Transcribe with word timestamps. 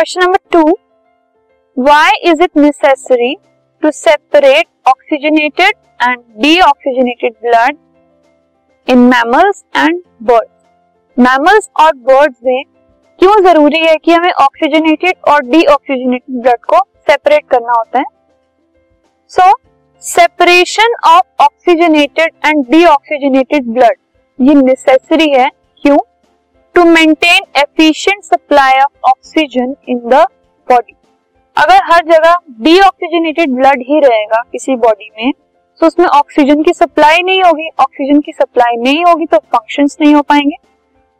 Question 0.00 0.20
number 0.20 0.38
two 0.52 0.60
why 1.76 2.10
is 2.30 2.42
it 2.42 2.56
necessary 2.56 3.34
to 3.82 3.90
separate 3.90 4.66
oxygenated 4.88 5.74
and 6.02 6.20
deoxygenated 6.42 7.32
blood 7.42 7.76
in 8.88 8.98
mammals 9.08 9.62
and 9.76 10.00
birds 10.22 11.18
mammals 11.18 11.68
और 11.80 11.92
birds 12.08 12.36
में 12.44 12.62
क्यों 13.18 13.34
ज़रूरी 13.44 13.80
है 13.80 13.96
कि 13.96 14.12
हमें 14.12 14.30
ऑक्सीजनेटेड 14.32 15.16
और 15.28 15.44
डीऑक्सीजनेटेड 15.44 16.40
ब्लड 16.42 16.64
को 16.64 16.78
सेपरेट 17.08 17.48
करना 17.50 17.78
होता 17.78 17.98
है? 17.98 18.04
So 19.30 19.52
separation 20.02 20.94
of 21.06 21.44
oxygenated 21.44 22.32
and 22.46 22.64
deoxygenated 22.70 23.72
blood 23.72 23.98
ये 24.38 24.54
नेसेसरी 24.62 25.30
है 25.30 25.50
क्यों? 25.84 25.98
To 26.74 26.84
maintain 26.86 27.44
efficient 27.58 28.22
supply 28.24 28.78
of 28.80 29.08
oxygen 29.08 29.74
in 29.88 29.98
the 30.00 30.24
body 30.68 30.94
अगर 31.56 31.80
हर 31.84 32.04
जगह 32.06 32.36
डीऑक्सीजनेटेड 32.60 33.50
ब्लड 33.50 33.82
ही 33.88 34.00
रहेगा 34.00 34.42
किसी 34.52 34.76
बॉडी 34.78 35.10
में 35.16 35.32
तो 35.80 35.86
उसमें 35.86 36.06
ऑक्सीजन 36.06 36.62
की 36.62 36.72
सप्लाई 36.72 37.22
नहीं 37.22 37.42
होगी। 37.42 37.68
ऑक्सीजन 37.80 38.20
की 38.20 38.32
सप्लाई 38.32 38.76
नहीं 38.78 39.04
होगी 39.04 39.26
तो 39.26 39.38
फ़ंक्शंस 39.38 39.96
नहीं 40.00 40.14
हो 40.14 40.22
पाएँगे। 40.22 40.56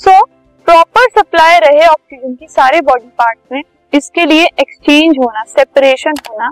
सो 0.00 0.22
प्रॉपर 0.66 1.08
सप्लाई 1.10 1.58
रहे 1.60 1.86
ऑक्सीजन 1.86 2.34
की 2.34 2.46
सारे 2.48 2.80
बॉडी 2.82 3.08
पार्ट 3.18 3.38
में, 3.52 3.62
इसके 3.92 4.24
लिए 4.24 4.44
एक्सचेंज 4.60 5.18
होना 5.18 5.42
सेपरेशन 5.48 6.14
होना 6.30 6.50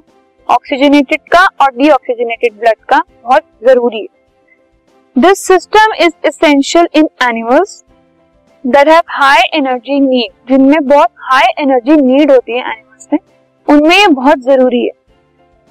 ऑक्सीजनेटेड 0.48 1.20
का 1.32 1.46
और 1.60 1.74
डीऑक्सीजनेटेड 1.76 2.58
ब्लड 2.60 2.84
का 2.88 3.02
बहुत 3.24 3.42
ज़रूरी 3.62 4.00
है। 4.00 5.22
This 5.22 5.46
system 5.46 5.94
is 6.00 6.12
essential 6.26 6.88
in 6.94 7.08
animals 7.22 7.82
that 8.64 8.88
have 8.88 9.00
high 9.10 9.40
energy 9.54 9.98
need 10.00 10.32
जिनमें 10.48 10.86
बहुत 10.88 11.08
हाई 11.22 11.48
एनर्जी 11.62 11.96
नीड 11.96 12.30
होती 12.30 12.52
है 12.52 12.60
एनिमल्स 12.60 13.08
में, 13.12 13.18
उनमें 13.66 13.96
ये 13.96 14.06
बहुत 14.10 14.38
ज़रूरी 14.42 14.82
है। 14.84 14.92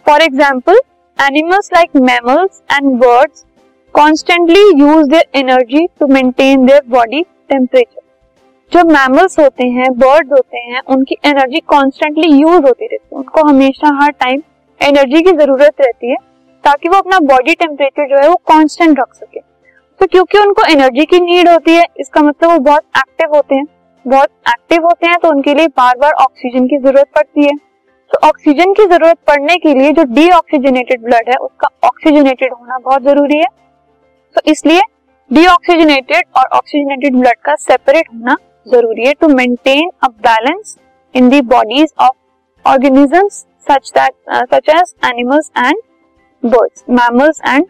For 0.06 0.22
example 0.22 0.80
animals 1.20 1.70
like 1.74 1.96
mammals 2.02 2.62
and 2.72 2.92
birds 3.00 3.46
constantly 3.96 4.62
use 4.80 5.08
their 5.10 5.40
energy 5.40 5.86
to 6.00 6.08
maintain 6.08 6.66
their 6.66 6.82
body 6.90 7.22
temperature 7.50 8.02
जो 8.72 8.84
मैमल्स 8.88 9.40
होते 9.40 9.68
हैं 9.70 9.92
बर्ड्स 9.94 10.32
होते 10.32 10.58
हैं, 10.60 10.82
उनकी 10.88 11.16
एनर्जी 11.26 11.60
कॉन्स्टेंटली 11.68 12.28
यूज़ 12.32 12.62
होती 12.62 12.86
रहती 12.86 12.96
है। 13.06 13.18
उनको 13.18 13.48
हमेशा 13.48 13.94
हर 14.02 14.12
टाइम 14.14 14.42
एनर्जी 14.82 15.22
की 15.22 15.32
ज़रूरत 15.34 15.82
रहती 15.82 16.10
है, 16.10 16.16
ताकि 16.64 16.90
वो 16.90 16.98
अपना 16.98 17.20
बॉडी 17.26 17.54
टेम्परेचर 17.56 18.08
जो 18.10 18.22
है 18.22 18.30
वो 18.30 18.36
कांस्टेंट 18.48 19.00
रख 19.00 19.14
सके। 19.16 19.40
तो 20.04 20.08
क्योंकि 20.08 20.38
उनको 20.38 20.64
एनर्जी 20.72 21.04
की 21.06 21.20
नीड 21.20 21.48
होती 21.50 21.74
है 21.74 21.84
इसका 22.00 22.22
मतलब 22.22 22.52
वो 22.52 22.58
बहुत 22.60 22.84
एक्टिव 22.98 23.36
होते 23.36 23.56
हैं। 23.56 23.66
बहुत 24.06 24.30
एक्टिव 24.50 24.86
होते 24.86 25.08
हैं 25.08 25.18
तो 25.20 25.30
उनके 25.30 25.54
लिए 25.56 25.68
बार 25.78 25.98
बार 25.98 26.12
ऑक्सीजन 26.24 26.66
की 26.68 26.78
ज़रूरत 26.78 27.08
पड़ती 27.16 27.44
है। 27.44 27.52
तो 28.12 28.28
ऑक्सीजन 28.28 28.74
की 28.74 28.86
ज़रूरत 28.86 29.18
पड़ने 29.28 29.56
के 29.58 29.74
लिए 29.74 29.92
जो 29.92 30.04
डीऑक्सीजनेटेड 30.14 31.04
ब्लड 31.04 31.30
है 31.30 31.36
उसका 31.38 31.68
ऑक्सीजनेटेड 31.88 32.54
होना 32.54 32.78
बहुत 32.80 33.04
ज़रूरी 33.04 33.38
है। 33.38 33.48
तो 34.36 34.42
इसलिए 34.52 34.82
डीऑक्सीजनेटेड 35.32 36.26
और 36.38 36.58
ऑक्सीजनेटेड 36.58 37.16
ब्लड 37.16 37.40
का 37.46 37.56
सेपरेट 37.62 38.10
होना 38.14 38.36
ज़रूरी 38.68 39.06
है 39.08 39.14
to 39.22 39.28
maintain 39.36 39.90
a 40.04 40.08
balance 40.28 40.78
in 41.16 41.30
the 41.30 41.42
bodies 41.56 41.94
of 42.00 42.70
organisms 42.74 43.46
such 43.68 43.90
that 43.94 44.14
uh, 44.28 44.46
such 44.48 44.70
as 44.70 44.90
animals 45.10 45.50
and 45.56 45.78
birds, 46.44 46.82
mammals 46.90 47.38
and 47.46 47.70